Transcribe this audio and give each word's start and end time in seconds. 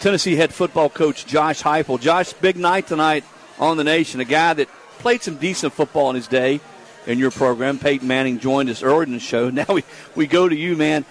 Tennessee 0.00 0.36
head 0.36 0.52
football 0.52 0.88
coach 0.88 1.26
Josh 1.26 1.62
Heupel. 1.62 2.00
Josh, 2.00 2.32
big 2.34 2.56
night 2.56 2.86
tonight 2.86 3.24
on 3.58 3.76
the 3.76 3.84
nation. 3.84 4.20
A 4.20 4.24
guy 4.24 4.54
that 4.54 4.68
played 4.98 5.22
some 5.22 5.36
decent 5.36 5.72
football 5.72 6.10
in 6.10 6.16
his 6.16 6.28
day 6.28 6.60
in 7.06 7.18
your 7.18 7.30
program. 7.30 7.78
Peyton 7.78 8.06
Manning 8.06 8.38
joined 8.38 8.68
us 8.70 8.82
earlier 8.82 9.04
in 9.04 9.12
the 9.12 9.20
show. 9.20 9.50
Now 9.50 9.66
we, 9.68 9.84
we 10.14 10.26
go 10.26 10.48
to 10.48 10.56
you, 10.56 10.76
man. 10.76 11.04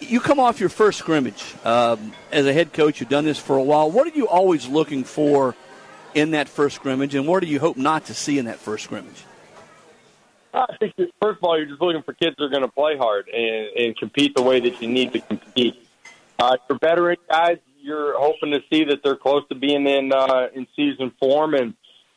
You 0.00 0.20
come 0.20 0.40
off 0.40 0.60
your 0.60 0.68
first 0.68 0.98
scrimmage 0.98 1.44
um, 1.64 2.12
as 2.32 2.46
a 2.46 2.52
head 2.52 2.72
coach. 2.72 3.00
You've 3.00 3.10
done 3.10 3.24
this 3.24 3.38
for 3.38 3.56
a 3.56 3.62
while. 3.62 3.90
What 3.90 4.06
are 4.06 4.16
you 4.16 4.28
always 4.28 4.66
looking 4.66 5.04
for 5.04 5.54
in 6.14 6.32
that 6.32 6.48
first 6.48 6.76
scrimmage, 6.76 7.14
and 7.14 7.26
what 7.26 7.40
do 7.40 7.46
you 7.46 7.60
hope 7.60 7.76
not 7.76 8.06
to 8.06 8.14
see 8.14 8.38
in 8.38 8.46
that 8.46 8.58
first 8.58 8.84
scrimmage? 8.84 9.24
I 10.52 10.66
think 10.80 10.94
first 10.96 11.38
of 11.38 11.44
all, 11.44 11.56
you're 11.56 11.66
just 11.66 11.80
looking 11.80 12.02
for 12.02 12.12
kids 12.12 12.34
that 12.38 12.44
are 12.44 12.48
going 12.48 12.62
to 12.62 12.68
play 12.68 12.96
hard 12.96 13.28
and, 13.28 13.68
and 13.76 13.96
compete 13.96 14.34
the 14.34 14.42
way 14.42 14.58
that 14.60 14.82
you 14.82 14.88
need 14.88 15.12
to 15.12 15.20
compete. 15.20 15.86
Uh, 16.38 16.56
for 16.66 16.78
veteran 16.78 17.16
guys, 17.28 17.58
you're 17.82 18.18
hoping 18.18 18.52
to 18.52 18.60
see 18.72 18.84
that 18.84 19.00
they're 19.02 19.16
close 19.16 19.42
to 19.48 19.54
being 19.54 19.86
in 19.86 20.12
uh, 20.12 20.48
in 20.54 20.66
season 20.76 21.12
form, 21.20 21.54
and 21.54 21.74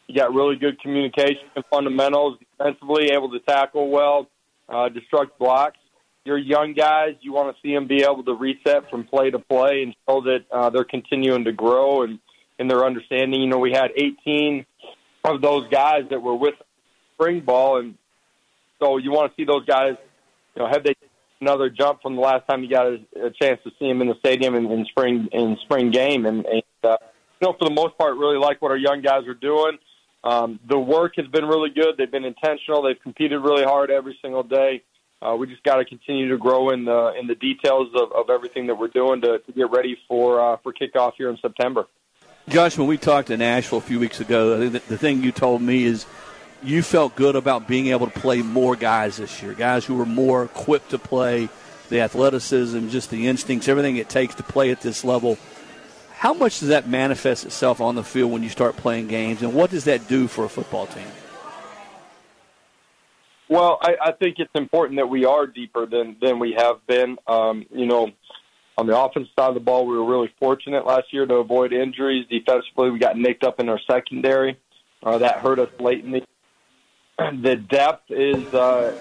you 0.07 0.15
got 0.15 0.33
really 0.33 0.55
good 0.55 0.79
communication 0.81 1.43
and 1.55 1.63
fundamentals 1.69 2.37
defensively, 2.39 3.11
able 3.11 3.31
to 3.31 3.39
tackle 3.39 3.89
well, 3.89 4.27
uh, 4.69 4.89
destruct 4.89 5.37
blocks. 5.39 5.77
Your 6.25 6.37
young 6.37 6.73
guys, 6.73 7.15
you 7.21 7.33
want 7.33 7.53
to 7.53 7.61
see 7.61 7.73
them 7.73 7.87
be 7.87 8.03
able 8.03 8.23
to 8.23 8.33
reset 8.33 8.89
from 8.89 9.03
play 9.05 9.29
to 9.29 9.39
play 9.39 9.83
and 9.83 9.95
show 10.07 10.21
that 10.21 10.45
uh, 10.51 10.69
they're 10.69 10.85
continuing 10.85 11.43
to 11.43 11.51
grow 11.51 12.03
and 12.03 12.19
in 12.59 12.67
their 12.67 12.85
understanding. 12.85 13.41
You 13.41 13.47
know, 13.47 13.59
we 13.59 13.71
had 13.71 13.91
18 13.95 14.65
of 15.25 15.41
those 15.41 15.67
guys 15.69 16.03
that 16.09 16.21
were 16.21 16.35
with 16.35 16.55
spring 17.15 17.41
ball, 17.41 17.79
and 17.79 17.95
so 18.79 18.97
you 18.97 19.11
want 19.11 19.31
to 19.31 19.35
see 19.35 19.45
those 19.45 19.65
guys. 19.65 19.95
You 20.55 20.61
know, 20.61 20.69
have 20.69 20.83
they 20.83 20.93
another 21.43 21.69
jump 21.69 22.01
from 22.01 22.15
the 22.15 22.21
last 22.21 22.47
time 22.47 22.63
you 22.63 22.69
got 22.69 22.87
a, 22.87 22.99
a 23.27 23.31
chance 23.31 23.59
to 23.63 23.71
see 23.77 23.89
him 23.89 24.01
in 24.01 24.07
the 24.07 24.15
stadium 24.19 24.55
in, 24.55 24.71
in 24.71 24.85
spring 24.85 25.27
in 25.31 25.57
spring 25.63 25.91
game. 25.91 26.25
And, 26.25 26.45
and 26.45 26.63
uh, 26.83 26.97
you 27.41 27.47
know, 27.47 27.55
for 27.59 27.65
the 27.65 27.75
most 27.75 27.97
part, 27.97 28.17
really 28.17 28.37
like 28.37 28.61
what 28.61 28.71
our 28.71 28.77
young 28.77 29.01
guys 29.01 29.27
are 29.27 29.33
doing. 29.33 29.77
Um, 30.23 30.59
the 30.67 30.79
work 30.79 31.13
has 31.17 31.27
been 31.27 31.45
really 31.45 31.69
good. 31.69 31.97
They've 31.97 32.09
been 32.09 32.23
intentional. 32.23 32.81
They've 32.81 33.01
competed 33.01 33.41
really 33.41 33.63
hard 33.63 33.91
every 33.91 34.17
single 34.21 34.43
day. 34.43 34.81
Uh, 35.21 35.35
we 35.35 35.47
just 35.47 35.63
got 35.63 35.77
to 35.77 35.85
continue 35.85 36.29
to 36.29 36.37
grow 36.37 36.69
in 36.69 36.85
the 36.85 37.13
in 37.19 37.27
the 37.27 37.35
details 37.35 37.89
of, 37.95 38.11
of 38.13 38.29
everything 38.29 38.67
that 38.67 38.75
we're 38.75 38.87
doing 38.87 39.21
to, 39.21 39.39
to 39.39 39.51
get 39.51 39.69
ready 39.71 39.97
for 40.07 40.39
uh, 40.39 40.57
for 40.63 40.73
kickoff 40.73 41.13
here 41.17 41.29
in 41.29 41.37
September. 41.41 41.85
Josh, 42.49 42.77
when 42.77 42.87
we 42.87 42.97
talked 42.97 43.29
in 43.29 43.39
Nashville 43.39 43.77
a 43.77 43.81
few 43.81 43.99
weeks 43.99 44.19
ago, 44.19 44.55
I 44.55 44.69
think 44.69 44.85
the 44.87 44.97
thing 44.97 45.23
you 45.23 45.31
told 45.31 45.61
me 45.61 45.85
is 45.85 46.05
you 46.63 46.81
felt 46.81 47.15
good 47.15 47.35
about 47.35 47.67
being 47.67 47.87
able 47.87 48.07
to 48.07 48.19
play 48.19 48.41
more 48.41 48.75
guys 48.75 49.17
this 49.17 49.41
year, 49.41 49.53
guys 49.53 49.85
who 49.85 49.95
were 49.95 50.05
more 50.05 50.43
equipped 50.43 50.91
to 50.91 50.97
play, 50.97 51.49
the 51.89 52.01
athleticism, 52.01 52.89
just 52.89 53.09
the 53.09 53.27
instincts, 53.27 53.67
everything 53.67 53.97
it 53.97 54.09
takes 54.09 54.35
to 54.35 54.43
play 54.43 54.71
at 54.71 54.81
this 54.81 55.03
level. 55.03 55.37
How 56.15 56.33
much 56.33 56.59
does 56.59 56.69
that 56.69 56.87
manifest 56.87 57.45
itself 57.45 57.81
on 57.81 57.95
the 57.95 58.03
field 58.03 58.31
when 58.31 58.43
you 58.43 58.49
start 58.49 58.77
playing 58.77 59.07
games, 59.07 59.41
and 59.41 59.53
what 59.53 59.71
does 59.71 59.83
that 59.85 60.07
do 60.07 60.27
for 60.27 60.45
a 60.45 60.49
football 60.49 60.87
team? 60.87 61.07
Well, 63.49 63.77
I, 63.81 63.95
I 64.01 64.11
think 64.13 64.39
it's 64.39 64.49
important 64.55 64.97
that 64.97 65.07
we 65.07 65.25
are 65.25 65.45
deeper 65.45 65.85
than 65.85 66.15
than 66.21 66.39
we 66.39 66.53
have 66.57 66.85
been. 66.87 67.17
Um, 67.27 67.65
you 67.71 67.85
know, 67.85 68.11
on 68.77 68.87
the 68.87 68.97
offense 68.97 69.27
side 69.37 69.49
of 69.49 69.53
the 69.53 69.59
ball, 69.59 69.85
we 69.85 69.97
were 69.97 70.05
really 70.05 70.33
fortunate 70.39 70.87
last 70.87 71.11
year 71.11 71.25
to 71.25 71.35
avoid 71.35 71.73
injuries. 71.73 72.25
Defensively, 72.29 72.89
we 72.89 72.99
got 72.99 73.17
nicked 73.17 73.43
up 73.43 73.59
in 73.59 73.69
our 73.69 73.79
secondary. 73.85 74.57
Uh, 75.03 75.17
that 75.17 75.39
hurt 75.39 75.59
us 75.59 75.69
late 75.79 76.03
in 76.03 76.11
the 76.11 76.23
the 77.17 77.55
depth 77.55 78.09
is 78.09 78.53
uh, 78.53 78.97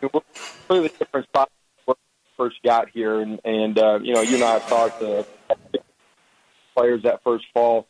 completely 0.00 0.90
different 0.98 1.26
spot 1.26 1.50
when 1.84 1.96
we 1.98 2.44
first 2.44 2.56
got 2.64 2.88
here, 2.90 3.20
and 3.20 3.40
and 3.44 3.78
uh, 3.78 3.98
you 4.02 4.14
know 4.14 4.22
you 4.22 4.36
and 4.36 4.44
I 4.44 4.52
have 4.54 4.68
talked 4.68 5.00
to 5.00 5.26
players 6.74 7.02
that 7.02 7.22
first 7.22 7.44
fall. 7.52 7.86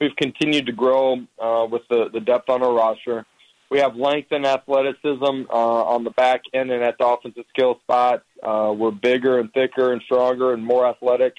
We've 0.00 0.16
continued 0.16 0.66
to 0.66 0.72
grow 0.72 1.18
uh, 1.38 1.66
with 1.70 1.82
the 1.88 2.08
the 2.12 2.20
depth 2.20 2.48
on 2.48 2.62
our 2.62 2.72
roster. 2.72 3.26
We 3.70 3.80
have 3.80 3.96
length 3.96 4.28
and 4.30 4.46
athleticism 4.46 5.46
uh, 5.50 5.52
on 5.52 6.04
the 6.04 6.10
back 6.10 6.42
end 6.52 6.70
and 6.70 6.82
at 6.82 6.96
the 6.98 7.06
offensive 7.06 7.44
skill 7.48 7.78
spot. 7.80 8.22
Uh, 8.42 8.74
we're 8.76 8.90
bigger 8.90 9.38
and 9.38 9.52
thicker 9.52 9.92
and 9.92 10.00
stronger 10.02 10.52
and 10.52 10.64
more 10.64 10.86
athletic 10.86 11.34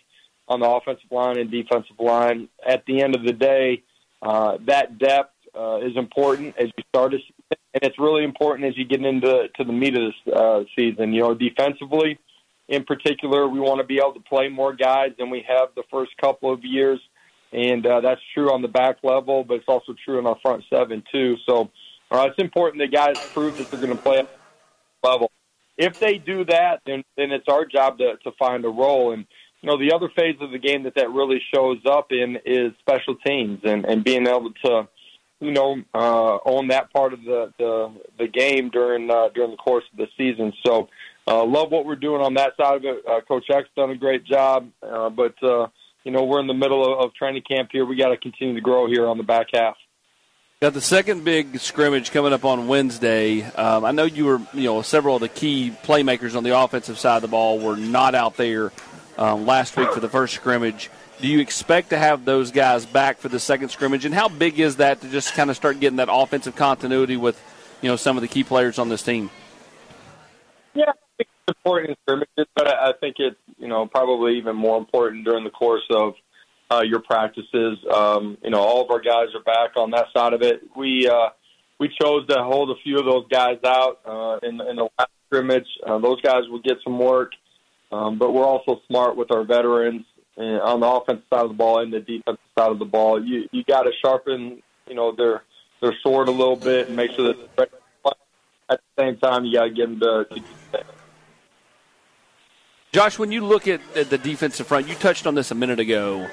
on 0.48 0.60
the 0.60 0.68
offensive 0.68 1.12
line 1.12 1.38
and 1.38 1.50
defensive 1.50 2.00
line. 2.00 2.50
At 2.68 2.86
the 2.86 3.02
end 3.02 3.16
of 3.16 3.24
the 3.24 3.34
day, 3.34 3.84
uh, 4.22 4.58
that 4.66 4.98
depth 4.98 5.34
uh, 5.58 5.78
is 5.78 5.96
important 5.96 6.56
as 6.58 6.68
you 6.78 6.84
start 6.90 7.14
season, 7.14 7.24
and 7.76 7.84
it's 7.84 8.00
really 8.00 8.24
important 8.24 8.70
as 8.70 8.78
you 8.78 8.86
get 8.86 9.04
into 9.04 9.50
to 9.50 9.64
the 9.66 9.74
meat 9.74 9.96
of 9.98 10.04
this 10.04 10.34
uh, 10.34 10.64
season. 10.78 11.12
You 11.12 11.22
know, 11.22 11.34
defensively, 11.34 12.18
in 12.70 12.86
particular, 12.86 13.48
we 13.50 13.60
want 13.60 13.80
to 13.80 13.84
be 13.84 13.98
able 13.98 14.14
to 14.14 14.22
play 14.22 14.48
more 14.48 14.74
guys 14.74 15.12
than 15.20 15.30
we 15.30 15.46
have 15.48 15.70
the 15.76 15.84
first 15.92 16.12
couple 16.20 16.54
of 16.54 16.64
years, 16.64 17.02
and 17.52 17.86
uh, 17.86 18.00
that's 18.00 18.22
true 18.34 18.52
on 18.52 18.62
the 18.62 18.70
back 18.70 18.98
level, 19.04 19.44
but 19.44 19.56
it's 19.56 19.68
also 19.68 19.94
true 20.06 20.20
in 20.20 20.26
our 20.26 20.38
front 20.42 20.64
seven 20.74 21.04
too. 21.12 21.36
So, 21.48 21.70
uh, 22.12 22.28
it's 22.30 22.42
important 22.42 22.82
that 22.82 22.96
guys 22.96 23.20
prove 23.34 23.58
that 23.58 23.70
they're 23.70 23.82
going 23.82 23.96
to 23.96 24.02
play 24.02 24.20
at 24.20 24.30
level. 25.04 25.30
If 25.78 26.00
they 26.00 26.18
do 26.18 26.46
that, 26.46 26.80
then 26.86 27.04
then 27.18 27.32
it's 27.32 27.48
our 27.50 27.66
job 27.66 27.98
to 27.98 28.16
to 28.24 28.32
find 28.40 28.64
a 28.64 28.70
role 28.70 29.12
and 29.12 29.26
you 29.62 29.70
know 29.70 29.78
the 29.78 29.94
other 29.94 30.10
phase 30.16 30.38
of 30.40 30.52
the 30.52 30.60
game 30.60 30.84
that 30.84 30.96
that 30.96 31.12
really 31.12 31.42
shows 31.54 31.80
up 31.86 32.12
in 32.12 32.38
is 32.46 32.72
special 32.80 33.16
teams 33.16 33.60
and 33.66 33.86
and 33.86 34.06
being 34.06 34.28
able 34.28 34.54
to 34.64 34.88
you 35.40 35.52
know, 35.52 35.82
uh, 35.94 36.38
own 36.46 36.70
that 36.70 36.92
part 36.94 37.14
of 37.14 37.24
the 37.24 37.54
the, 37.58 37.92
the 38.18 38.28
game 38.28 38.70
during 38.70 39.10
uh, 39.10 39.30
during 39.34 39.52
the 39.52 39.58
course 39.58 39.84
of 39.92 39.98
the 39.98 40.08
season. 40.18 40.54
So, 40.66 40.90
uh, 41.28 41.44
love 41.46 41.72
what 41.72 41.86
we're 41.86 41.96
doing 41.96 42.22
on 42.22 42.36
that 42.36 42.54
side 42.58 42.78
of 42.78 42.86
it. 42.86 43.04
Uh, 43.08 43.22
Coach 43.22 43.46
X 43.50 43.68
done 43.76 43.92
a 43.92 43.96
great 43.96 44.24
job, 44.26 44.70
uh, 44.82 45.10
but 45.10 45.36
uh, 45.44 45.68
you 46.04 46.12
know 46.12 46.24
we're 46.24 46.40
in 46.40 46.48
the 46.48 46.54
middle 46.54 46.86
of, 46.86 47.06
of 47.06 47.14
training 47.14 47.44
camp 47.50 47.70
here. 47.72 47.86
We 47.86 47.96
got 47.96 48.10
to 48.10 48.18
continue 48.18 48.56
to 48.56 48.62
grow 48.62 48.88
here 48.88 49.08
on 49.08 49.18
the 49.18 49.24
back 49.24 49.48
half. 49.54 49.76
Got 50.62 50.74
the 50.74 50.82
second 50.82 51.26
big 51.26 51.60
scrimmage 51.60 52.12
coming 52.12 52.32
up 52.32 52.46
on 52.46 52.68
Wednesday. 52.68 53.44
Um, 53.44 53.84
I 53.84 53.92
know 53.92 54.06
you 54.06 54.26
were, 54.26 54.42
you 54.54 54.64
know, 54.64 54.82
several 54.84 55.16
of 55.16 55.22
the 55.22 55.28
key 55.28 55.74
playmakers 55.84 56.34
on 56.34 56.46
the 56.46 56.58
offensive 56.58 56.98
side 56.98 57.18
of 57.18 57.22
the 57.24 57.28
ball 57.28 57.60
were 57.60 57.76
not 57.76 58.16
out 58.16 58.38
there 58.38 58.72
um, 59.18 59.46
last 59.46 59.76
week 59.76 59.92
for 59.92 60.00
the 60.00 60.08
first 60.08 60.34
scrimmage. 60.34 60.90
Do 61.22 61.28
you 61.30 61.40
expect 61.40 61.92
to 61.92 61.98
have 61.98 62.26
those 62.26 62.52
guys 62.52 62.86
back 62.86 63.20
for 63.20 63.30
the 63.30 63.40
second 63.40 63.70
scrimmage? 63.70 64.06
And 64.06 64.14
how 64.14 64.28
big 64.28 64.60
is 64.60 64.78
that 64.78 65.02
to 65.02 65.10
just 65.10 65.34
kind 65.34 65.50
of 65.50 65.56
start 65.56 65.80
getting 65.80 65.98
that 65.98 66.10
offensive 66.12 66.56
continuity 66.56 67.16
with, 67.16 67.42
you 67.82 67.90
know, 67.90 67.96
some 67.96 68.18
of 68.18 68.22
the 68.22 68.28
key 68.28 68.44
players 68.44 68.78
on 68.78 68.90
this 68.90 69.02
team? 69.02 69.30
Yeah, 70.74 70.92
it's 71.18 71.30
important 71.48 71.92
in 71.92 71.96
scrimmages, 72.04 72.52
but 72.54 72.68
I 72.68 72.92
think 73.00 73.16
it's 73.20 73.38
you 73.58 73.68
know 73.68 73.88
probably 73.88 74.38
even 74.38 74.58
more 74.58 74.78
important 74.78 75.24
during 75.24 75.46
the 75.46 75.50
course 75.50 75.86
of 75.90 76.16
uh, 76.70 76.84
your 76.86 77.00
practices. 77.00 77.78
Um, 77.90 78.38
you 78.44 78.50
know, 78.50 78.60
all 78.60 78.84
of 78.84 78.92
our 78.92 79.00
guys 79.00 79.28
are 79.34 79.44
back 79.44 79.78
on 79.78 79.92
that 79.92 80.08
side 80.14 80.34
of 80.34 80.42
it. 80.42 80.64
We 80.76 81.08
uh, 81.08 81.30
we 81.80 81.88
chose 82.02 82.28
to 82.28 82.44
hold 82.44 82.72
a 82.72 82.82
few 82.84 83.00
of 83.00 83.06
those 83.06 83.26
guys 83.30 83.58
out 83.66 84.00
uh, 84.06 84.40
in, 84.44 84.60
in 84.62 84.76
the 84.76 84.90
last 85.00 85.12
scrimmage. 85.28 85.68
Uh, 85.86 85.98
those 86.00 86.20
guys 86.22 86.42
will 86.50 86.62
get 86.62 86.78
some 86.84 87.00
work, 87.00 87.32
um, 87.92 88.18
but 88.18 88.34
we're 88.34 88.46
also 88.46 88.82
smart 88.88 89.16
with 89.16 89.32
our 89.32 89.46
veterans 89.46 90.06
on 90.38 90.80
the 90.80 90.88
offensive 90.88 91.26
side 91.30 91.44
of 91.44 91.50
the 91.50 91.56
ball 91.56 91.80
and 91.80 91.94
the 91.94 92.00
defensive 92.00 92.40
side 92.58 92.72
of 92.72 92.80
the 92.80 92.86
ball. 92.86 93.24
You 93.24 93.48
you 93.52 93.64
got 93.64 93.84
to 93.84 93.92
sharpen, 94.02 94.62
you 94.88 94.96
know, 94.96 95.14
their 95.16 95.44
their 95.82 95.96
sword 96.02 96.28
a 96.28 96.32
little 96.32 96.56
bit 96.56 96.88
and 96.88 96.96
make 96.96 97.12
sure 97.12 97.34
that 97.34 97.70
at 98.70 98.80
the 98.96 99.04
same 99.04 99.18
time 99.18 99.46
you 99.46 99.54
got 99.54 99.66
to 99.66 99.70
get 99.70 99.88
them 99.88 100.00
to 100.00 100.84
Josh, 102.92 103.20
when 103.20 103.30
you 103.30 103.46
look 103.46 103.68
at 103.68 103.82
the 103.94 104.18
defensive 104.18 104.68
front, 104.68 104.88
you 104.88 104.96
touched 104.96 105.28
on 105.28 105.36
this 105.36 105.52
a 105.52 105.56
minute 105.56 105.82
ago. 105.82 106.30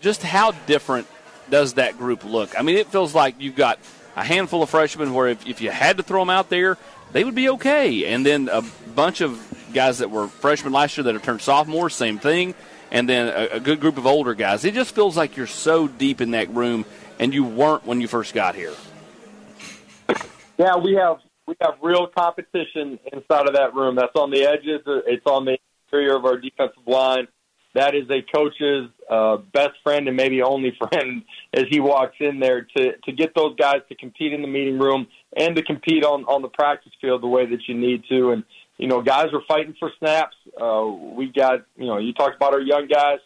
Just 0.00 0.22
how 0.22 0.50
different 0.66 1.06
does 1.48 1.74
that 1.74 1.96
group 1.96 2.24
look? 2.24 2.58
I 2.58 2.62
mean, 2.62 2.76
it 2.76 2.88
feels 2.88 3.14
like 3.14 3.36
you've 3.38 3.54
got 3.54 3.78
a 4.16 4.24
handful 4.24 4.64
of 4.64 4.70
freshmen 4.70 5.14
where 5.14 5.28
if, 5.28 5.46
if 5.46 5.60
you 5.60 5.70
had 5.70 5.98
to 5.98 6.02
throw 6.02 6.22
them 6.22 6.30
out 6.30 6.50
there, 6.50 6.76
they 7.12 7.22
would 7.22 7.36
be 7.36 7.48
okay. 7.50 8.12
And 8.12 8.26
then 8.26 8.48
a 8.50 8.62
bunch 8.96 9.20
of 9.20 9.38
guys 9.72 9.98
that 9.98 10.10
were 10.10 10.28
freshmen 10.28 10.72
last 10.72 10.96
year 10.96 11.04
that 11.04 11.14
have 11.14 11.22
turned 11.22 11.40
sophomores, 11.40 11.94
same 11.94 12.18
thing 12.18 12.54
and 12.90 13.08
then 13.08 13.28
a, 13.28 13.56
a 13.56 13.60
good 13.60 13.80
group 13.80 13.98
of 13.98 14.06
older 14.06 14.34
guys. 14.34 14.64
It 14.64 14.74
just 14.74 14.94
feels 14.94 15.16
like 15.16 15.36
you're 15.36 15.46
so 15.46 15.88
deep 15.88 16.20
in 16.20 16.32
that 16.32 16.48
room, 16.50 16.84
and 17.18 17.32
you 17.32 17.44
weren't 17.44 17.86
when 17.86 18.00
you 18.00 18.08
first 18.08 18.34
got 18.34 18.54
here. 18.54 18.74
Yeah, 20.58 20.76
we 20.76 20.94
have 20.94 21.18
we 21.46 21.54
have 21.60 21.74
real 21.82 22.08
competition 22.08 22.98
inside 23.12 23.48
of 23.48 23.54
that 23.54 23.74
room. 23.74 23.96
That's 23.96 24.14
on 24.14 24.30
the 24.30 24.44
edges. 24.44 24.80
It's 25.06 25.26
on 25.26 25.44
the 25.44 25.58
interior 25.86 26.16
of 26.16 26.24
our 26.24 26.36
defensive 26.36 26.86
line. 26.86 27.28
that 27.74 27.94
is 27.94 28.04
a 28.10 28.22
coach's 28.34 28.90
uh, 29.08 29.38
best 29.52 29.72
friend 29.82 30.08
and 30.08 30.16
maybe 30.16 30.42
only 30.42 30.76
friend 30.90 31.22
as 31.54 31.64
he 31.70 31.80
walks 31.80 32.16
in 32.20 32.40
there 32.40 32.66
to 32.76 32.92
to 33.04 33.12
get 33.12 33.34
those 33.34 33.54
guys 33.56 33.80
to 33.88 33.94
compete 33.94 34.32
in 34.32 34.42
the 34.42 34.48
meeting 34.48 34.78
room 34.78 35.06
and 35.36 35.56
to 35.56 35.62
compete 35.62 36.04
on 36.04 36.24
on 36.24 36.42
the 36.42 36.48
practice 36.48 36.92
field 37.00 37.22
the 37.22 37.28
way 37.28 37.46
that 37.46 37.60
you 37.68 37.74
need 37.74 38.02
to. 38.08 38.32
And 38.32 38.44
you 38.78 38.86
know, 38.86 39.02
guys 39.02 39.26
are 39.32 39.42
fighting 39.46 39.74
for 39.78 39.90
snaps. 39.98 40.36
Uh, 40.60 40.86
we 40.86 41.32
got 41.34 41.66
you 41.76 41.86
know, 41.86 41.98
you 41.98 42.12
talked 42.12 42.36
about 42.36 42.54
our 42.54 42.60
young 42.60 42.86
guys. 42.86 43.18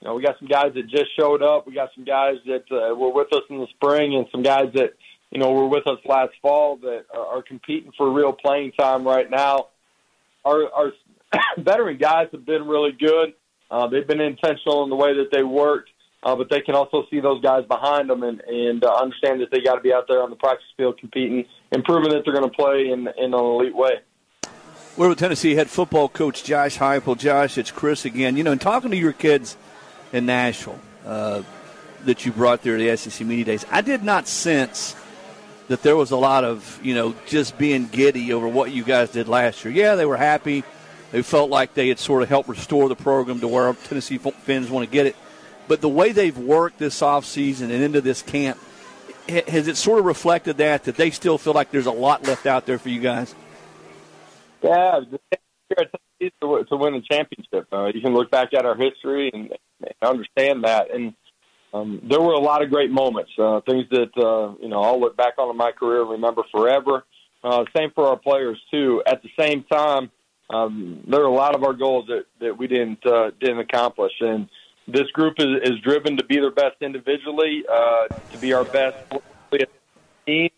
You 0.00 0.08
know, 0.08 0.14
we 0.14 0.22
got 0.22 0.38
some 0.38 0.48
guys 0.48 0.72
that 0.74 0.88
just 0.88 1.16
showed 1.18 1.42
up. 1.42 1.66
We 1.66 1.74
got 1.74 1.90
some 1.94 2.04
guys 2.04 2.36
that 2.46 2.64
uh, 2.70 2.94
were 2.94 3.12
with 3.12 3.32
us 3.32 3.42
in 3.50 3.58
the 3.58 3.66
spring, 3.74 4.16
and 4.16 4.26
some 4.32 4.42
guys 4.42 4.72
that 4.74 4.94
you 5.30 5.38
know 5.38 5.52
were 5.52 5.68
with 5.68 5.86
us 5.86 5.98
last 6.06 6.32
fall 6.42 6.76
that 6.78 7.04
are, 7.14 7.38
are 7.38 7.42
competing 7.42 7.92
for 7.96 8.12
real 8.12 8.32
playing 8.32 8.72
time 8.72 9.06
right 9.06 9.30
now. 9.30 9.68
Our 10.44 10.72
our 10.72 10.92
veteran 11.58 11.98
guys 11.98 12.28
have 12.32 12.46
been 12.46 12.66
really 12.66 12.92
good. 12.92 13.34
Uh, 13.70 13.88
they've 13.88 14.06
been 14.06 14.20
intentional 14.20 14.84
in 14.84 14.90
the 14.90 14.96
way 14.96 15.14
that 15.14 15.30
they 15.32 15.42
worked, 15.42 15.90
uh, 16.22 16.36
but 16.36 16.48
they 16.50 16.60
can 16.60 16.74
also 16.74 17.04
see 17.10 17.20
those 17.20 17.42
guys 17.42 17.64
behind 17.66 18.08
them 18.08 18.22
and, 18.22 18.40
and 18.40 18.84
uh, 18.84 18.94
understand 18.94 19.40
that 19.40 19.50
they 19.50 19.60
got 19.60 19.74
to 19.74 19.80
be 19.80 19.92
out 19.92 20.04
there 20.08 20.22
on 20.22 20.30
the 20.30 20.36
practice 20.36 20.66
field 20.76 20.98
competing 20.98 21.44
and 21.72 21.82
proving 21.82 22.10
that 22.10 22.22
they're 22.24 22.34
going 22.34 22.48
to 22.48 22.56
play 22.56 22.90
in, 22.92 23.08
in 23.18 23.32
an 23.32 23.34
elite 23.34 23.74
way. 23.74 23.94
We're 24.96 25.08
with 25.08 25.18
Tennessee 25.18 25.56
head 25.56 25.68
football 25.68 26.08
coach 26.08 26.44
Josh 26.44 26.78
Heupel. 26.78 27.18
Josh, 27.18 27.58
it's 27.58 27.72
Chris 27.72 28.04
again. 28.04 28.36
You 28.36 28.44
know, 28.44 28.52
in 28.52 28.60
talking 28.60 28.92
to 28.92 28.96
your 28.96 29.12
kids 29.12 29.56
in 30.12 30.26
Nashville 30.26 30.78
uh, 31.04 31.42
that 32.04 32.24
you 32.24 32.30
brought 32.30 32.62
there 32.62 32.76
to 32.76 32.84
the 32.84 32.96
SEC 32.96 33.26
Media 33.26 33.44
Days, 33.44 33.66
I 33.72 33.80
did 33.80 34.04
not 34.04 34.28
sense 34.28 34.94
that 35.66 35.82
there 35.82 35.96
was 35.96 36.12
a 36.12 36.16
lot 36.16 36.44
of, 36.44 36.78
you 36.80 36.94
know, 36.94 37.14
just 37.26 37.58
being 37.58 37.88
giddy 37.88 38.32
over 38.32 38.46
what 38.46 38.70
you 38.70 38.84
guys 38.84 39.10
did 39.10 39.26
last 39.26 39.64
year. 39.64 39.74
Yeah, 39.74 39.96
they 39.96 40.06
were 40.06 40.16
happy 40.16 40.62
they 41.14 41.22
felt 41.22 41.48
like 41.48 41.74
they 41.74 41.86
had 41.88 42.00
sort 42.00 42.24
of 42.24 42.28
helped 42.28 42.48
restore 42.48 42.88
the 42.88 42.96
program 42.96 43.38
to 43.38 43.46
where 43.46 43.72
Tennessee 43.72 44.18
fans 44.18 44.68
want 44.68 44.84
to 44.84 44.92
get 44.92 45.06
it. 45.06 45.14
But 45.68 45.80
the 45.80 45.88
way 45.88 46.10
they've 46.10 46.36
worked 46.36 46.78
this 46.78 47.00
offseason 47.02 47.64
and 47.64 47.82
into 47.82 48.00
this 48.00 48.20
camp, 48.20 48.58
has 49.28 49.68
it 49.68 49.76
sort 49.76 50.00
of 50.00 50.06
reflected 50.06 50.56
that, 50.56 50.82
that 50.84 50.96
they 50.96 51.10
still 51.10 51.38
feel 51.38 51.52
like 51.52 51.70
there's 51.70 51.86
a 51.86 51.92
lot 51.92 52.24
left 52.24 52.46
out 52.46 52.66
there 52.66 52.78
for 52.78 52.88
you 52.88 53.00
guys? 53.00 53.32
Yeah, 54.64 55.00
to, 56.40 56.64
to 56.64 56.76
win 56.76 56.94
a 56.94 57.02
championship. 57.02 57.66
Uh, 57.70 57.86
you 57.94 58.00
can 58.00 58.14
look 58.14 58.30
back 58.30 58.54
at 58.54 58.64
our 58.64 58.74
history 58.74 59.30
and, 59.32 59.50
and 59.80 59.94
understand 60.02 60.64
that. 60.64 60.94
And 60.94 61.14
um, 61.74 62.00
there 62.08 62.20
were 62.20 62.32
a 62.32 62.40
lot 62.40 62.62
of 62.62 62.70
great 62.70 62.90
moments, 62.90 63.30
uh, 63.38 63.60
things 63.68 63.84
that 63.90 64.16
uh, 64.16 64.54
you 64.62 64.68
know 64.68 64.80
I'll 64.80 64.98
look 64.98 65.16
back 65.16 65.34
on 65.38 65.50
in 65.50 65.56
my 65.56 65.72
career 65.72 66.02
and 66.02 66.12
remember 66.12 66.44
forever. 66.50 67.04
Uh, 67.42 67.64
same 67.76 67.90
for 67.94 68.06
our 68.06 68.16
players 68.16 68.58
too. 68.70 69.02
At 69.06 69.22
the 69.22 69.28
same 69.38 69.64
time, 69.64 70.10
um, 70.48 71.04
there 71.06 71.20
are 71.20 71.26
a 71.26 71.34
lot 71.34 71.54
of 71.54 71.62
our 71.62 71.74
goals 71.74 72.06
that, 72.06 72.24
that 72.40 72.56
we 72.56 72.66
didn't 72.66 73.04
uh, 73.04 73.32
didn't 73.38 73.58
accomplish, 73.58 74.12
and 74.20 74.48
this 74.88 75.10
group 75.12 75.34
is, 75.38 75.48
is 75.62 75.78
driven 75.80 76.16
to 76.16 76.24
be 76.24 76.36
their 76.36 76.52
best 76.52 76.76
individually, 76.80 77.64
uh, 77.70 78.06
to 78.32 78.38
be 78.38 78.54
our 78.54 78.64
best 78.64 78.96
team. 80.26 80.48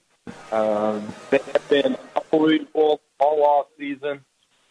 Um, 0.52 1.12
they 1.30 1.38
have 1.38 1.68
been 1.68 1.96
unbelievable 2.14 3.00
all 3.18 3.44
off 3.44 3.66
season. 3.78 4.24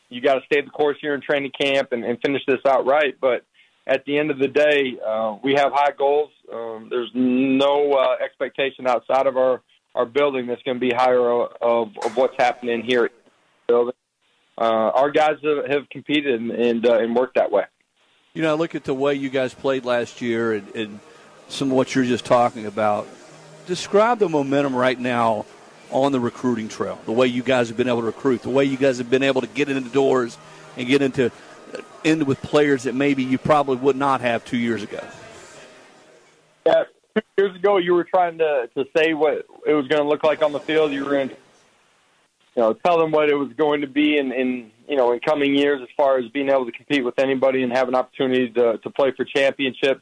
You 0.10 0.22
got 0.22 0.36
to 0.36 0.42
stay 0.46 0.62
the 0.62 0.70
course 0.70 0.98
here 1.02 1.14
in 1.16 1.22
training 1.22 1.52
camp 1.60 1.90
and, 1.92 2.04
and 2.04 2.20
finish 2.24 2.42
this 2.48 2.60
out 2.68 2.86
right. 2.86 3.16
But 3.20 3.44
at 3.88 4.06
the 4.06 4.18
end 4.18 4.32
of 4.32 4.40
the 4.40 4.48
day, 4.48 4.98
uh, 5.06 5.38
we 5.44 5.54
have 5.56 5.72
high 5.74 5.92
goals. 5.98 6.32
Um, 6.52 6.88
there's 6.90 7.12
no 7.14 7.94
uh, 7.94 8.24
expectation 8.24 8.88
outside 8.88 9.28
of 9.28 9.38
our 9.38 9.62
our 9.96 10.06
building 10.06 10.46
that's 10.48 10.62
going 10.64 10.76
to 10.76 10.82
be 10.82 10.92
higher 10.94 11.30
of, 11.32 11.52
of 12.04 12.18
what's 12.18 12.36
happening 12.38 12.84
here. 12.84 13.10
Building 13.66 13.94
uh, 14.58 14.62
our 14.62 15.10
guys 15.10 15.38
have, 15.44 15.66
have 15.72 15.90
competed 15.90 16.42
and 16.42 16.52
and, 16.52 16.86
uh, 16.86 16.98
and, 17.00 17.16
worked 17.16 17.36
that 17.36 17.52
way. 17.52 17.64
You 18.34 18.42
know, 18.42 18.52
I 18.52 18.58
look 18.58 18.76
at 18.76 18.84
the 18.84 18.94
way 18.94 19.16
you 19.16 19.30
guys 19.30 19.54
played 19.54 19.86
last 19.86 20.22
year 20.22 20.54
and, 20.54 20.76
and 20.76 21.00
some 21.48 21.72
of 21.72 21.78
what 21.78 21.96
you're 21.96 22.06
just 22.06 22.26
talking 22.26 22.66
about. 22.66 23.08
Describe 23.68 24.20
the 24.20 24.30
momentum 24.30 24.76
right 24.76 25.00
now 25.00 25.46
on 25.92 26.12
the 26.12 26.20
recruiting 26.20 26.68
trail. 26.68 27.00
The 27.06 27.12
way 27.12 27.28
you 27.28 27.44
guys 27.44 27.68
have 27.70 27.78
been 27.78 27.88
able 27.88 28.02
to 28.02 28.08
recruit, 28.08 28.42
the 28.42 28.50
way 28.50 28.66
you 28.66 28.78
guys 28.78 28.98
have 28.98 29.10
been 29.10 29.24
able 29.24 29.42
to 29.42 29.48
get 29.48 29.70
into 29.70 29.82
the 29.82 29.90
doors 29.90 30.38
and 30.78 30.88
get 30.88 31.02
into 31.02 31.32
into 32.04 32.26
with 32.26 32.42
players 32.42 32.84
that 32.84 32.94
maybe 32.96 33.24
you 33.24 33.38
probably 33.38 33.78
would 33.78 33.96
not 33.96 34.22
have 34.22 34.46
two 34.46 34.58
years 34.58 34.84
ago. 34.84 35.04
Yeah, 36.66 36.84
two 37.16 37.24
years 37.38 37.56
ago 37.56 37.78
you 37.78 37.94
were 37.94 38.04
trying 38.04 38.38
to 38.40 38.70
to 38.76 38.86
say 38.96 39.14
what 39.14 39.46
it 39.66 39.74
was 39.74 39.88
going 39.88 40.02
to 40.02 40.08
look 40.08 40.24
like 40.24 40.42
on 40.42 40.52
the 40.52 40.60
field. 40.60 40.92
You 40.92 41.06
were 41.06 41.20
in 41.20 41.30
you 42.56 42.62
know, 42.62 42.74
tell 42.74 42.98
them 42.98 43.12
what 43.12 43.30
it 43.30 43.36
was 43.36 43.52
going 43.54 43.82
to 43.82 43.88
be 43.88 44.18
in, 44.18 44.32
in 44.32 44.72
you 44.88 44.96
know 44.96 45.12
in 45.12 45.20
coming 45.20 45.56
years 45.56 45.82
as 45.82 45.90
far 45.98 46.18
as 46.18 46.30
being 46.30 46.50
able 46.50 46.66
to 46.66 46.72
compete 46.72 47.04
with 47.04 47.20
anybody 47.20 47.64
and 47.64 47.72
have 47.72 47.88
an 47.88 47.96
opportunity 47.96 48.50
to 48.50 48.78
to 48.78 48.90
play 48.90 49.12
for 49.12 49.26
championships. 49.26 50.02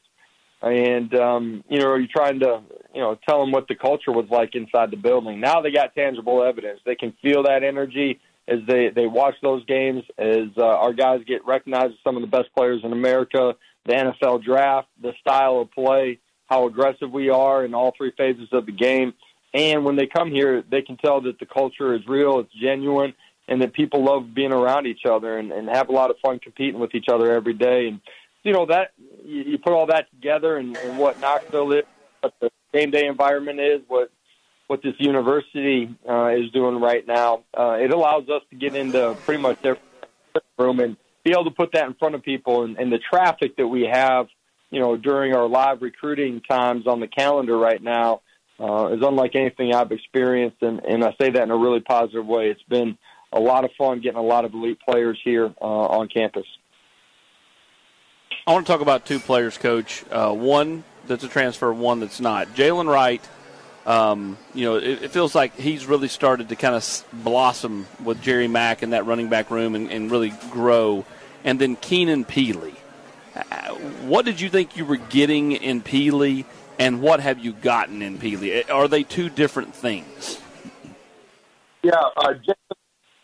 And 0.64 1.14
um, 1.16 1.64
you 1.70 1.80
know, 1.80 1.96
you're 1.96 2.08
trying 2.14 2.40
to 2.40 2.62
you 2.94 3.02
know 3.02 3.18
tell 3.28 3.42
them 3.42 3.52
what 3.52 3.68
the 3.68 3.76
culture 3.76 4.12
was 4.12 4.26
like 4.32 4.56
inside 4.56 4.92
the 4.92 4.98
building. 4.98 5.40
Now 5.40 5.62
they 5.62 5.72
got 5.72 5.94
tangible 5.94 6.44
evidence. 6.44 6.80
They 6.86 6.96
can 6.96 7.14
feel 7.22 7.44
that 7.44 7.64
energy 7.64 8.20
as 8.48 8.60
they 8.68 8.90
they 8.90 9.06
watch 9.06 9.36
those 9.42 9.66
games. 9.66 10.04
As 10.18 10.48
uh, 10.58 10.66
our 10.66 10.94
guys 10.94 11.22
get 11.28 11.46
recognized 11.46 11.94
as 11.94 12.00
some 12.04 12.16
of 12.16 12.22
the 12.22 12.28
best 12.28 12.50
players 12.56 12.82
in 12.84 12.94
America, 12.94 13.56
the 13.86 13.94
NFL 13.94 14.44
draft, 14.44 14.88
the 15.02 15.14
style 15.20 15.60
of 15.60 15.72
play, 15.72 16.20
how 16.48 16.66
aggressive 16.68 17.12
we 17.12 17.30
are 17.30 17.66
in 17.66 17.74
all 17.74 17.94
three 17.98 18.14
phases 18.18 18.48
of 18.54 18.66
the 18.66 18.72
game 18.72 19.14
and 19.54 19.86
when 19.86 19.96
they 19.96 20.08
come 20.08 20.32
here, 20.32 20.64
they 20.70 20.82
can 20.82 20.98
tell 20.98 21.22
that 21.22 21.40
the 21.40 21.46
culture 21.46 21.94
is 21.94 22.02
real, 22.08 22.40
it's 22.40 22.54
genuine, 22.60 23.14
and 23.48 23.62
that 23.62 23.74
people 23.74 24.04
love 24.04 24.34
being 24.34 24.54
around 24.54 24.88
each 24.88 25.06
other 25.10 25.38
and, 25.38 25.52
and 25.52 25.70
have 25.70 25.90
a 25.90 25.92
lot 25.92 26.10
of 26.10 26.16
fun 26.26 26.40
competing 26.40 26.80
with 26.80 26.96
each 26.96 27.08
other 27.12 27.32
every 27.32 27.54
day. 27.54 27.88
And 27.88 28.02
you 28.44 28.54
know 28.54 28.66
that 28.68 28.92
you, 29.24 29.44
you 29.44 29.58
put 29.58 29.74
all 29.74 29.88
that 29.88 30.10
together, 30.12 30.58
and, 30.58 30.76
and 30.78 30.98
what 30.98 31.20
Knoxville 31.20 31.72
is, 31.74 31.84
what 32.22 32.34
the 32.40 32.50
game 32.74 32.92
day 32.92 33.06
environment 33.06 33.60
is, 33.60 33.82
what 33.88 34.12
what 34.68 34.82
this 34.82 34.96
university 34.98 35.94
uh, 36.10 36.28
is 36.28 36.50
doing 36.52 36.80
right 36.80 37.06
now, 37.06 37.44
uh, 37.58 37.78
it 37.80 37.92
allows 37.92 38.30
us 38.30 38.42
to 38.50 38.56
get 38.56 38.76
into 38.76 39.16
pretty 39.26 39.42
much 39.42 39.60
every 39.64 39.80
room 40.58 40.80
and 40.80 40.98
be 41.24 41.32
able 41.32 41.44
to 41.44 41.52
put 41.52 41.74
that 41.74 41.86
in 41.86 41.94
front 41.96 42.16
of 42.16 42.24
people. 42.24 42.64
And, 42.64 42.78
and 42.78 42.92
the 42.92 42.98
traffic 42.98 43.58
that 43.58 43.68
we 43.68 43.88
have, 43.92 44.28
you 44.72 44.80
know, 44.80 44.96
during 44.98 45.36
our 45.36 45.48
live 45.48 45.82
recruiting 45.82 46.42
times 46.42 46.88
on 46.88 47.00
the 47.02 47.08
calendar 47.08 47.58
right 47.58 47.82
now 47.82 48.22
uh, 48.60 48.88
is 48.88 49.02
unlike 49.02 49.36
anything 49.36 49.76
I've 49.76 49.92
experienced, 49.92 50.62
and, 50.62 50.80
and 50.80 51.04
I 51.04 51.14
say 51.20 51.30
that 51.30 51.44
in 51.44 51.52
a 51.52 51.58
really 51.58 51.82
positive 51.82 52.26
way. 52.26 52.50
It's 52.50 52.64
been 52.64 52.98
a 53.32 53.40
lot 53.40 53.66
of 53.66 53.72
fun 53.78 54.00
getting 54.00 54.18
a 54.18 54.24
lot 54.24 54.46
of 54.46 54.54
elite 54.54 54.80
players 54.88 55.20
here 55.24 55.54
uh, 55.62 55.66
on 55.66 56.08
campus. 56.08 56.46
I 58.46 58.52
want 58.52 58.68
to 58.68 58.72
talk 58.72 58.82
about 58.82 59.06
two 59.06 59.20
players, 59.20 59.58
Coach. 59.58 60.04
Uh, 60.12 60.34
one 60.34 60.84
that's 61.08 61.24
a 61.24 61.30
transfer, 61.30 61.72
one 61.72 62.02
that's 62.02 62.20
not. 62.20 62.50
Jaylen 62.56 62.90
Wright, 62.90 63.22
um, 63.86 64.38
you 64.54 64.66
know, 64.66 64.76
it, 64.76 65.04
it, 65.04 65.12
feels 65.12 65.34
like 65.34 65.56
he's 65.56 65.86
really 65.86 66.10
started 66.10 66.50
to 66.50 66.58
kind 66.58 66.76
of 66.76 67.06
blossom 67.14 67.88
with 68.04 68.22
Jerry 68.22 68.50
Mack 68.50 68.84
in 68.84 68.90
that 68.90 69.06
running 69.06 69.30
back 69.30 69.50
room 69.50 69.76
and, 69.76 69.90
and 69.90 70.12
really 70.12 70.34
grow. 70.52 71.06
And 71.46 71.58
then 71.60 71.78
Keenan 71.78 72.26
Pili. 72.26 72.76
Uh, 73.34 73.76
what 74.06 74.26
did 74.26 74.42
you 74.42 74.50
think 74.50 74.76
you 74.76 74.86
were 74.86 74.98
getting 74.98 75.54
in 75.54 75.82
Pili, 75.82 76.44
and 76.78 77.02
what 77.02 77.22
have 77.22 77.40
you 77.40 77.54
gotten 77.54 78.02
in 78.02 78.18
Pili? 78.18 78.70
Are 78.70 78.90
they 78.90 79.04
two 79.04 79.30
different 79.30 79.74
things? 79.74 80.38
Yeah, 81.82 81.94
uh, 82.18 82.34
Jason's 82.34 82.78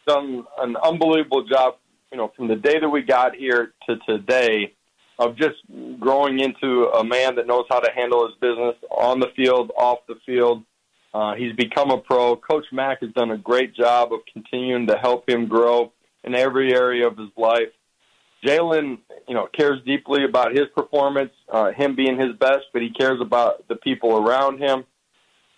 done 0.08 0.46
an 0.60 0.78
unbelievable 0.78 1.46
job. 1.46 1.76
You 2.12 2.18
know, 2.18 2.32
from 2.36 2.48
the 2.48 2.56
day 2.56 2.80
that 2.80 2.90
we 2.90 3.02
got 3.02 3.36
here 3.36 3.74
to 3.88 3.98
today, 4.08 4.74
of 5.20 5.36
just 5.36 5.58
growing 6.00 6.40
into 6.40 6.88
a 6.88 7.04
man 7.04 7.36
that 7.36 7.46
knows 7.46 7.66
how 7.70 7.80
to 7.80 7.92
handle 7.94 8.26
his 8.26 8.36
business 8.40 8.76
on 8.90 9.20
the 9.20 9.28
field, 9.36 9.72
off 9.78 10.00
the 10.08 10.16
field. 10.26 10.64
Uh, 11.14 11.36
he's 11.36 11.54
become 11.56 11.92
a 11.92 11.98
pro. 11.98 12.38
Coach 12.38 12.66
Mack 12.72 13.02
has 13.02 13.12
done 13.12 13.32
a 13.32 13.38
great 13.38 13.76
job 13.76 14.14
of 14.14 14.22
continuing 14.32 14.88
to 14.88 14.98
help 14.98 15.30
him 15.30 15.48
grow 15.48 15.92
in 16.24 16.36
every 16.36 16.74
area 16.74 17.06
of 17.06 17.18
his 17.18 17.30
life. 17.36 17.68
Jaylen, 18.46 19.00
you 19.28 19.36
know, 19.36 19.48
cares 19.48 19.82
deeply 19.86 20.24
about 20.24 20.52
his 20.52 20.68
performance, 20.74 21.32
uh, 21.52 21.72
him 21.74 21.96
being 21.96 22.18
his 22.18 22.34
best, 22.40 22.68
but 22.72 22.82
he 22.82 22.90
cares 22.90 23.20
about 23.20 23.68
the 23.68 23.76
people 23.76 24.18
around 24.18 24.60
him. 24.60 24.86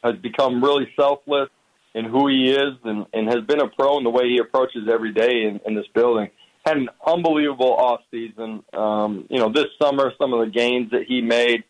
Has 0.03 0.15
become 0.15 0.63
really 0.63 0.91
selfless 0.99 1.49
in 1.93 2.05
who 2.05 2.27
he 2.27 2.49
is, 2.49 2.73
and, 2.83 3.05
and 3.13 3.27
has 3.27 3.41
been 3.45 3.61
a 3.61 3.67
pro 3.67 3.99
in 3.99 4.03
the 4.03 4.09
way 4.09 4.27
he 4.29 4.39
approaches 4.39 4.87
every 4.91 5.13
day 5.13 5.43
in, 5.43 5.59
in 5.67 5.75
this 5.75 5.85
building. 5.93 6.31
Had 6.65 6.77
an 6.77 6.89
unbelievable 7.05 7.73
off 7.73 8.01
season. 8.11 8.63
Um, 8.73 9.25
you 9.29 9.39
know, 9.39 9.51
this 9.51 9.65
summer, 9.81 10.11
some 10.19 10.33
of 10.33 10.45
the 10.45 10.51
gains 10.51 10.91
that 10.91 11.03
he 11.07 11.21
made 11.21 11.63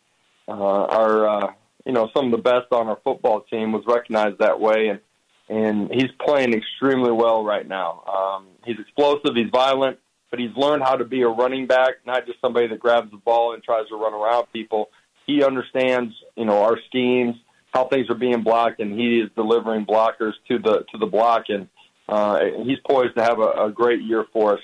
uh, 0.46 0.52
are, 0.52 1.28
uh, 1.28 1.52
you 1.86 1.92
know, 1.92 2.10
some 2.14 2.26
of 2.26 2.32
the 2.32 2.38
best 2.38 2.66
on 2.72 2.88
our 2.88 2.98
football 3.02 3.40
team 3.42 3.72
was 3.72 3.84
recognized 3.86 4.38
that 4.38 4.60
way, 4.60 4.88
and 4.88 5.00
and 5.48 5.90
he's 5.90 6.10
playing 6.24 6.54
extremely 6.54 7.10
well 7.10 7.44
right 7.44 7.66
now. 7.66 8.02
Um, 8.06 8.46
he's 8.64 8.78
explosive. 8.78 9.34
He's 9.34 9.50
violent 9.50 9.98
but 10.32 10.40
he's 10.40 10.56
learned 10.56 10.82
how 10.82 10.96
to 10.96 11.04
be 11.04 11.20
a 11.20 11.28
running 11.28 11.66
back, 11.66 11.96
not 12.06 12.26
just 12.26 12.40
somebody 12.40 12.66
that 12.66 12.80
grabs 12.80 13.10
the 13.10 13.18
ball 13.18 13.52
and 13.52 13.62
tries 13.62 13.86
to 13.88 13.96
run 13.96 14.14
around 14.14 14.46
people. 14.50 14.88
He 15.26 15.44
understands, 15.44 16.14
you 16.36 16.46
know, 16.46 16.62
our 16.62 16.78
schemes, 16.88 17.36
how 17.74 17.86
things 17.86 18.08
are 18.08 18.16
being 18.16 18.42
blocked, 18.42 18.80
and 18.80 18.98
he 18.98 19.20
is 19.20 19.28
delivering 19.36 19.84
blockers 19.84 20.32
to 20.48 20.58
the 20.58 20.86
to 20.90 20.98
the 20.98 21.06
block, 21.06 21.44
and 21.48 21.68
uh, 22.08 22.40
he's 22.64 22.78
poised 22.88 23.14
to 23.16 23.22
have 23.22 23.38
a, 23.40 23.66
a 23.66 23.70
great 23.70 24.00
year 24.00 24.24
for 24.32 24.54
us. 24.54 24.60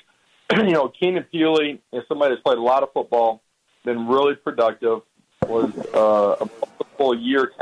you 0.56 0.72
know, 0.72 0.88
Keenan 0.88 1.26
Pili 1.32 1.78
is 1.92 2.02
somebody 2.08 2.34
that's 2.34 2.42
played 2.42 2.58
a 2.58 2.62
lot 2.62 2.82
of 2.82 2.92
football, 2.92 3.42
been 3.84 4.08
really 4.08 4.34
productive, 4.34 5.00
was 5.46 5.72
uh, 5.94 6.46
a 6.80 6.84
full 6.96 7.18
year 7.18 7.52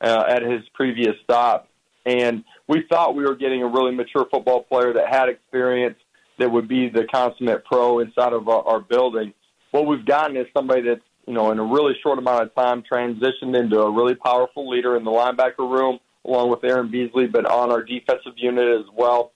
uh, 0.00 0.24
at 0.28 0.42
his 0.42 0.62
previous 0.74 1.14
stop. 1.22 1.68
And 2.04 2.44
we 2.68 2.84
thought 2.88 3.14
we 3.14 3.24
were 3.24 3.34
getting 3.34 3.62
a 3.62 3.66
really 3.66 3.94
mature 3.94 4.26
football 4.30 4.62
player 4.62 4.92
that 4.94 5.08
had 5.08 5.28
experience 5.28 5.96
that 6.38 6.50
would 6.50 6.68
be 6.68 6.88
the 6.88 7.04
consummate 7.12 7.64
pro 7.64 7.98
inside 8.00 8.32
of 8.32 8.48
our, 8.48 8.62
our 8.62 8.80
building. 8.80 9.32
What 9.70 9.86
we've 9.86 10.04
gotten 10.04 10.36
is 10.36 10.46
somebody 10.56 10.82
that's, 10.82 11.00
you 11.26 11.34
know, 11.34 11.50
in 11.50 11.58
a 11.58 11.64
really 11.64 11.94
short 12.02 12.18
amount 12.18 12.42
of 12.42 12.54
time 12.54 12.84
transitioned 12.90 13.58
into 13.58 13.80
a 13.80 13.90
really 13.90 14.14
powerful 14.14 14.68
leader 14.68 14.96
in 14.96 15.04
the 15.04 15.10
linebacker 15.10 15.58
room, 15.58 15.98
along 16.24 16.50
with 16.50 16.62
Aaron 16.64 16.90
Beasley, 16.90 17.26
but 17.26 17.44
on 17.46 17.70
our 17.70 17.82
defensive 17.82 18.34
unit 18.36 18.80
as 18.80 18.86
well. 18.94 19.32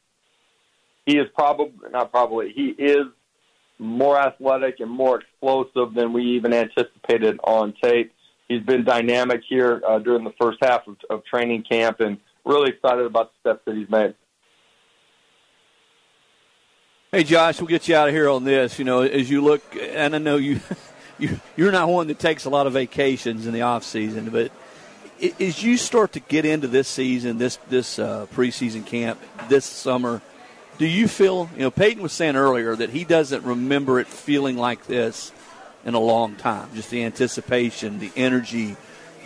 He 1.07 1.19
is 1.19 1.27
probably, 1.35 1.73
not 1.91 2.11
probably, 2.11 2.53
he 2.55 2.69
is 2.69 3.07
more 3.79 4.19
athletic 4.19 4.81
and 4.81 4.91
more 4.91 5.21
explosive 5.21 5.95
than 5.95 6.13
we 6.13 6.23
even 6.37 6.53
anticipated 6.53 7.41
on 7.45 7.75
tape. 7.83 8.13
He's 8.49 8.63
been 8.63 8.85
dynamic 8.85 9.43
here 9.49 9.81
uh, 9.87 9.99
during 9.99 10.25
the 10.25 10.35
first 10.41 10.59
half 10.63 10.87
of, 10.87 10.97
of 11.09 11.25
training 11.25 11.65
camp 11.71 12.01
and 12.01 12.19
really 12.45 12.71
excited 12.71 13.07
about 13.07 13.33
the 13.33 13.51
steps 13.51 13.63
that 13.67 13.77
he's 13.77 13.89
made. 13.89 14.15
Hey, 17.13 17.25
Josh, 17.25 17.61
we'll 17.61 17.69
get 17.69 17.89
you 17.89 17.97
out 17.97 18.09
of 18.09 18.15
here 18.15 18.29
on 18.29 18.45
this. 18.45 18.79
You 18.79 18.85
know, 18.85 19.03
as 19.03 19.29
you 19.29 19.41
look, 19.41 19.63
and 19.77 20.15
I 20.15 20.19
know 20.19 20.37
you, 20.37 20.61
you 21.19 21.41
you're 21.57 21.73
not 21.73 21.89
one 21.89 22.07
that 22.09 22.19
takes 22.19 22.45
a 22.45 22.51
lot 22.51 22.67
of 22.67 22.75
vacations 22.75 23.47
in 23.47 23.53
the 23.53 23.63
off 23.63 23.83
season, 23.83 24.31
but 24.31 24.53
as 25.41 25.63
you 25.63 25.77
start 25.77 26.13
to 26.13 26.21
get 26.21 26.45
into 26.45 26.69
this 26.69 26.87
season, 26.87 27.39
this 27.39 27.59
this 27.69 27.99
uh, 27.99 28.27
preseason 28.33 28.87
camp, 28.87 29.19
this 29.49 29.65
summer, 29.65 30.23
do 30.81 30.87
you 30.89 31.07
feel? 31.07 31.49
You 31.55 31.61
know, 31.61 31.71
Peyton 31.71 32.03
was 32.03 32.13
saying 32.13 32.37
earlier 32.37 32.75
that 32.75 32.91
he 32.91 33.05
doesn't 33.05 33.45
remember 33.45 34.01
it 34.01 34.09
feeling 34.09 34.57
like 34.57 34.87
this 34.87 35.31
in 35.85 35.95
a 35.95 36.01
long 36.01 36.35
time. 36.37 36.71
Just 36.75 36.91
the 36.91 37.05
anticipation, 37.05 37.99
the 37.99 38.11
energy, 38.17 38.77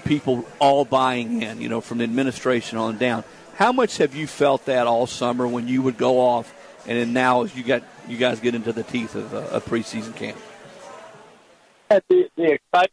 people 0.04 0.44
all 0.58 0.84
buying 0.84 1.42
in. 1.42 1.61
You 1.61 1.68
know, 1.68 1.80
from 1.80 1.99
the 1.99 2.04
administration 2.04 2.76
on 2.76 2.99
down. 2.99 3.25
How 3.54 3.70
much 3.70 3.99
have 3.99 4.14
you 4.14 4.26
felt 4.26 4.66
that 4.66 4.87
all 4.87 5.06
summer 5.06 5.46
when 5.46 5.66
you 5.66 5.80
would 5.80 5.96
go 5.96 6.18
off? 6.18 6.52
and 6.87 6.99
then 6.99 7.12
now 7.12 7.42
as 7.42 7.54
you 7.56 7.62
got 7.62 7.82
you 8.08 8.16
guys 8.16 8.40
get 8.40 8.54
into 8.54 8.73
the 8.73 8.82
teeth 8.82 9.14
of 9.14 9.32
uh, 9.32 9.49
a 9.52 9.61
preseason 9.61 10.14
camp. 10.14 10.38
The, 11.88 12.28
the 12.37 12.52
excitement 12.52 12.90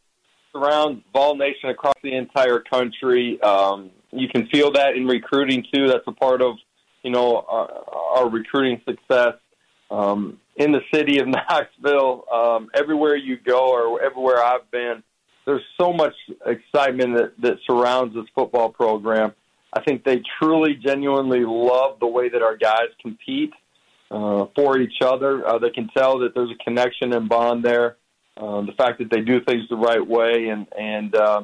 around 0.53 1.03
Vol 1.13 1.35
Nation 1.35 1.69
across 1.69 1.95
the 2.03 2.15
entire 2.15 2.59
country. 2.59 3.41
Um, 3.41 3.89
you 4.11 4.27
can 4.27 4.47
feel 4.47 4.71
that 4.73 4.95
in 4.95 5.07
recruiting 5.07 5.65
too. 5.73 5.87
That's 5.87 6.03
a 6.07 6.11
part 6.11 6.41
of 6.41 6.55
you 7.03 7.11
know 7.11 7.43
our, 7.47 7.69
our 8.17 8.29
recruiting 8.29 8.81
success. 8.87 9.35
Um, 9.89 10.39
in 10.55 10.71
the 10.71 10.81
city 10.93 11.19
of 11.19 11.27
Knoxville, 11.27 12.25
um, 12.31 12.69
everywhere 12.73 13.15
you 13.15 13.37
go 13.37 13.71
or 13.71 14.01
everywhere 14.01 14.43
I've 14.43 14.69
been, 14.71 15.03
there's 15.45 15.63
so 15.79 15.91
much 15.91 16.13
excitement 16.45 17.17
that, 17.17 17.33
that 17.41 17.57
surrounds 17.65 18.13
this 18.15 18.25
football 18.35 18.69
program. 18.69 19.33
I 19.73 19.81
think 19.81 20.03
they 20.03 20.21
truly, 20.41 20.75
genuinely 20.75 21.43
love 21.45 21.99
the 21.99 22.07
way 22.07 22.29
that 22.29 22.41
our 22.41 22.57
guys 22.57 22.89
compete 23.01 23.53
uh, 24.11 24.45
for 24.55 24.79
each 24.79 25.01
other. 25.01 25.47
Uh, 25.47 25.57
they 25.57 25.69
can 25.69 25.89
tell 25.95 26.19
that 26.19 26.35
there's 26.35 26.51
a 26.51 26.63
connection 26.63 27.13
and 27.13 27.29
bond 27.29 27.63
there. 27.63 27.97
Uh, 28.37 28.61
the 28.61 28.73
fact 28.77 28.99
that 28.99 29.09
they 29.09 29.21
do 29.21 29.41
things 29.41 29.63
the 29.69 29.75
right 29.75 30.05
way, 30.05 30.47
and 30.49 30.65
and 30.77 31.15
uh, 31.15 31.43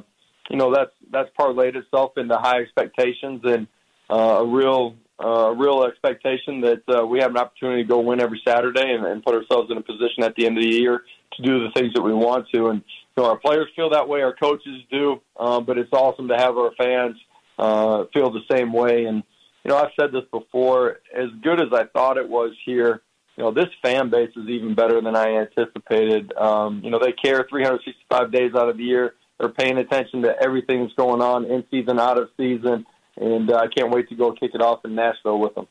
you 0.50 0.58
know 0.58 0.74
that's 0.74 0.92
that's 1.12 1.30
parlayed 1.40 1.76
itself 1.76 2.18
into 2.18 2.36
high 2.38 2.62
expectations 2.62 3.42
and 3.44 3.68
uh, 4.10 4.40
a 4.40 4.46
real 4.46 4.96
a 5.20 5.54
real 5.54 5.84
expectation 5.84 6.62
that 6.62 6.84
uh, 6.88 7.06
we 7.06 7.20
have 7.20 7.32
an 7.32 7.38
opportunity 7.38 7.84
to 7.84 7.88
go 7.88 8.00
win 8.00 8.22
every 8.22 8.42
Saturday 8.48 8.94
and, 8.94 9.06
and 9.06 9.24
put 9.24 9.36
ourselves 9.36 9.72
in 9.72 9.78
a 9.78 9.82
position 9.82 10.24
at 10.24 10.36
the 10.36 10.46
end 10.46 10.58
of 10.58 10.64
the 10.64 10.70
year 10.70 11.04
to 11.34 11.42
do 11.42 11.64
the 11.64 11.72
things 11.72 11.94
that 11.94 12.02
we 12.02 12.14
want 12.14 12.48
to. 12.54 12.68
And 12.68 12.84
you 13.16 13.24
know, 13.24 13.30
our 13.30 13.38
players 13.38 13.68
feel 13.76 13.90
that 13.92 14.08
way, 14.08 14.22
our 14.22 14.36
coaches 14.36 14.84
do, 14.92 15.22
uh, 15.40 15.60
but 15.60 15.78
it's 15.78 15.92
awesome 15.92 16.28
to 16.28 16.38
have 16.38 16.58
our 16.58 16.72
fans 16.78 17.16
uh, 17.58 18.06
feel 18.14 18.32
the 18.32 18.44
same 18.52 18.72
way. 18.72 19.06
And 19.06 19.24
you 19.64 19.72
know, 19.72 19.78
I've 19.78 19.92
said 20.00 20.12
this 20.12 20.24
before. 20.32 21.00
As 21.16 21.30
good 21.42 21.60
as 21.60 21.74
I 21.74 21.86
thought 21.86 22.18
it 22.18 22.30
was 22.30 22.52
here, 22.66 23.02
you 23.36 23.44
know, 23.44 23.52
this 23.52 23.68
fan 23.82 24.10
base 24.10 24.32
is 24.36 24.48
even 24.48 24.76
better 24.76 25.02
than 25.02 25.16
I 25.16 25.38
anticipated. 25.38 26.32
Um, 26.38 26.82
you 26.84 26.90
know, 26.90 27.00
they 27.00 27.12
care 27.12 27.46
365 27.50 28.32
days 28.32 28.52
out 28.56 28.70
of 28.70 28.78
the 28.78 28.84
year. 28.84 29.16
They're 29.40 29.50
paying 29.50 29.78
attention 29.78 30.24
to 30.24 30.36
everything 30.42 30.82
that's 30.82 30.94
going 30.94 31.22
on 31.22 31.46
in 31.46 31.64
season, 31.70 32.00
out 32.00 32.18
of 32.18 32.30
season, 32.38 32.86
and 33.20 33.52
uh, 33.52 33.56
I 33.56 33.68
can't 33.68 33.92
wait 33.92 34.10
to 34.10 34.16
go 34.16 34.32
kick 34.32 34.52
it 34.54 34.62
off 34.62 34.86
in 34.86 34.96
Nashville 34.96 35.40
with 35.40 35.56
them. 35.56 35.68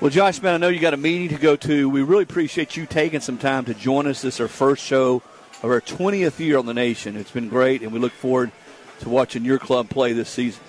Well, 0.00 0.10
Josh, 0.10 0.42
man, 0.42 0.54
I 0.54 0.56
know 0.56 0.68
you 0.68 0.80
got 0.80 0.94
a 0.94 0.96
meeting 0.96 1.28
to 1.28 1.40
go 1.40 1.54
to. 1.56 1.88
We 1.88 2.02
really 2.02 2.24
appreciate 2.24 2.76
you 2.76 2.86
taking 2.86 3.20
some 3.20 3.38
time 3.38 3.64
to 3.66 3.74
join 3.74 4.06
us. 4.06 4.22
This 4.22 4.34
is 4.34 4.40
our 4.40 4.48
first 4.48 4.84
show 4.84 5.22
of 5.62 5.70
our 5.70 5.80
20th 5.80 6.40
year 6.40 6.58
on 6.58 6.66
the 6.66 6.74
nation. 6.74 7.16
It's 7.16 7.30
been 7.30 7.48
great, 7.48 7.82
and 7.82 7.92
we 7.92 8.00
look 8.00 8.12
forward 8.12 8.50
to 9.00 9.08
watching 9.08 9.44
your 9.44 9.58
club 9.58 9.88
play 9.88 10.12
this 10.12 10.28
season. 10.28 10.62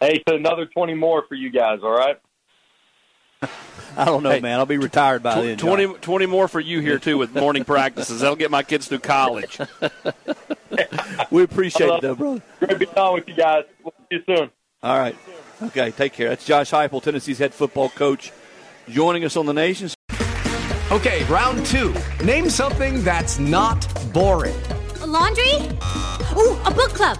Hey, 0.00 0.22
so 0.28 0.36
another 0.36 0.66
20 0.66 0.92
more 0.92 1.24
for 1.26 1.34
you 1.36 1.50
guys, 1.50 1.78
all 1.82 1.96
right? 1.96 2.20
I 3.96 4.04
don't 4.04 4.22
know, 4.22 4.30
hey, 4.30 4.40
man. 4.40 4.58
I'll 4.58 4.66
be 4.66 4.78
retired 4.78 5.22
by 5.22 5.40
then. 5.40 5.58
20, 5.58 5.94
20 5.94 6.26
more 6.26 6.48
for 6.48 6.60
you 6.60 6.80
here, 6.80 6.98
too, 6.98 7.18
with 7.18 7.34
morning 7.34 7.64
practices. 7.64 8.20
That'll 8.20 8.36
get 8.36 8.50
my 8.50 8.62
kids 8.62 8.88
through 8.88 9.00
college. 9.00 9.58
we 11.30 11.42
appreciate 11.42 11.88
it, 11.88 12.02
though, 12.02 12.14
brother. 12.14 12.42
Great 12.60 12.78
being 12.78 12.94
on 12.96 13.14
with 13.14 13.28
you 13.28 13.34
guys. 13.34 13.64
We'll 13.82 13.94
see 14.10 14.16
you 14.16 14.22
soon. 14.26 14.50
All 14.82 14.98
right. 14.98 15.16
Okay, 15.62 15.90
take 15.90 16.12
care. 16.12 16.28
That's 16.28 16.44
Josh 16.44 16.70
Heupel, 16.70 17.02
Tennessee's 17.02 17.38
head 17.38 17.54
football 17.54 17.88
coach, 17.88 18.32
joining 18.88 19.24
us 19.24 19.36
on 19.36 19.46
the 19.46 19.54
Nation. 19.54 19.90
Okay, 20.92 21.24
round 21.24 21.64
two. 21.66 21.94
Name 22.24 22.50
something 22.50 23.02
that's 23.02 23.38
not 23.38 23.86
boring. 24.12 24.54
A 25.00 25.06
laundry? 25.06 25.54
Ooh, 26.36 26.56
a 26.64 26.70
book 26.70 26.90
club 26.90 27.18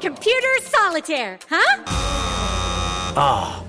Computer 0.00 0.48
solitaire, 0.60 1.38
huh? 1.50 1.82
Ah, 3.20 3.60
oh, 3.60 3.67